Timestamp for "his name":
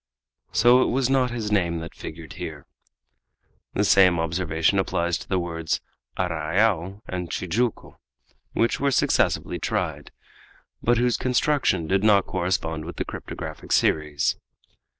1.29-1.77